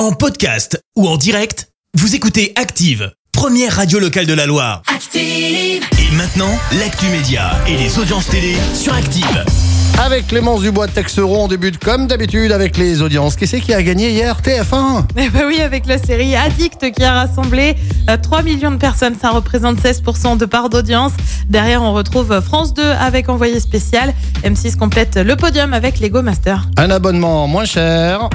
[0.00, 4.80] En podcast ou en direct, vous écoutez Active, première radio locale de la Loire.
[4.86, 5.84] Active.
[5.98, 9.44] Et maintenant, l'actu média et les audiences télé sur Active.
[9.98, 13.36] Avec Clémence Dubois de Texeron, on débute comme d'habitude avec les audiences.
[13.36, 17.04] Qui c'est qui a gagné hier TF1 Eh ben oui, avec la série Addict qui
[17.04, 17.76] a rassemblé
[18.22, 21.12] 3 millions de personnes, ça représente 16% de part d'audience.
[21.48, 24.12] Derrière, on retrouve France 2 avec Envoyé spécial.
[24.44, 26.66] M6 complète le podium avec Lego Master.
[26.76, 28.28] Un abonnement moins cher,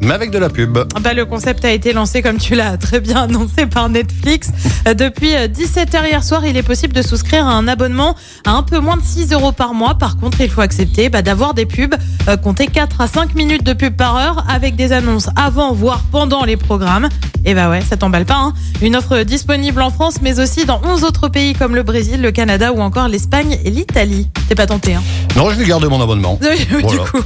[0.00, 0.78] mais avec de la pub.
[0.94, 4.50] Ah Bah, le concept a été lancé, comme tu l'as très bien annoncé, par Netflix.
[4.88, 8.14] Euh, Depuis 17h hier soir, il est possible de souscrire à un abonnement
[8.46, 9.94] à un peu moins de 6 euros par mois.
[9.94, 11.94] Par contre, il faut accepter bah, d'avoir des pubs.
[12.28, 16.02] Euh, comptez 4 à 5 minutes de pub par heure avec des annonces avant, voire
[16.10, 17.08] pendant les programmes.
[17.44, 18.36] Et bah ouais, ça t'emballe pas.
[18.36, 22.20] Hein Une offre disponible en France, mais aussi dans 11 autres pays comme le Brésil,
[22.22, 24.28] le Canada ou encore l'Espagne et l'Italie.
[24.48, 25.02] T'es pas tenté, hein
[25.36, 26.38] Non, je vais garder mon abonnement.
[26.68, 27.02] Du Voilà.
[27.04, 27.18] coup.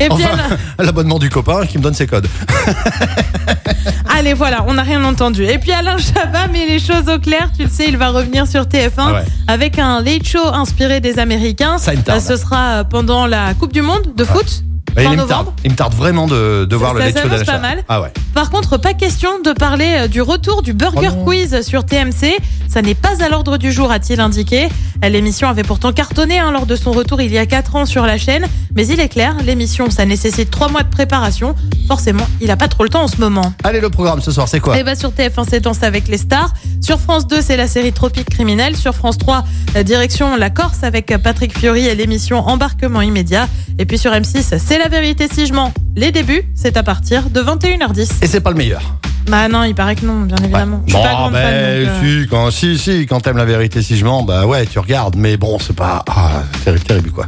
[0.00, 2.26] Et puis, Enfin, l'abonnement du copain qui me donne ses codes.
[4.08, 5.44] Allez, voilà, on n'a rien entendu.
[5.44, 7.50] Et puis Alain Chabat met les choses au clair.
[7.56, 9.24] Tu le sais, il va revenir sur TF1 Ah ouais.
[9.46, 11.78] avec un late show inspiré des Américains.
[11.78, 11.92] Ça.
[11.92, 14.64] Euh, Ce sera pendant la Coupe du Monde de foot.
[15.04, 17.44] Fin il, me tarde, il me tarde vraiment de, de voir le ça late show
[17.44, 17.84] pas mal.
[17.88, 18.12] Ah ouais.
[18.34, 21.24] Par contre, pas question de parler euh, du retour du Burger Oh.
[21.24, 22.36] Quiz sur TMC.
[22.68, 24.68] Ça n'est pas à l'ordre du jour, a-t-il indiqué.
[25.02, 28.04] L'émission avait pourtant cartonné hein, lors de son retour il y a 4 ans sur
[28.04, 28.46] la chaîne.
[28.74, 31.54] Mais il est clair, l'émission, ça nécessite 3 mois de préparation.
[31.86, 33.52] Forcément, il a pas trop le temps en ce moment.
[33.64, 34.78] Allez, le programme ce soir, c'est quoi?
[34.78, 36.52] Et bah sur TF1 c'est Danse avec les stars.
[36.80, 38.76] Sur France 2 c'est la série Tropique criminel.
[38.76, 43.48] Sur France 3 la direction La Corse avec Patrick Fiori et l'émission Embarquement immédiat.
[43.78, 45.72] Et puis sur M6 c'est la vérité si je mens.
[45.96, 48.22] Les débuts c'est à partir de 21h10.
[48.22, 48.82] Et c'est pas le meilleur.
[49.28, 50.82] Bah non il paraît que non bien évidemment.
[50.86, 53.36] Je suis Bon, pas grande fan, ben, donc, euh, si, quand, si, si, quand t'aimes
[53.36, 56.84] la vérité, si je mens, bah ouais, tu regardes, mais bon, c'est pas, ah, terrible,
[56.84, 57.26] terrible, quoi.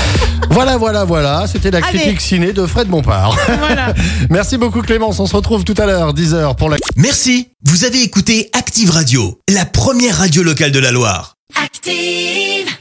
[0.50, 1.98] voilà, voilà, voilà, c'était la Allez.
[1.98, 3.36] critique ciné de Fred Bompard.
[3.58, 3.94] Voilà.
[4.30, 6.76] Merci beaucoup Clémence, on se retrouve tout à l'heure, 10h pour la...
[6.96, 11.34] Merci, vous avez écouté Active Radio, la première radio locale de la Loire.
[11.62, 12.79] Active.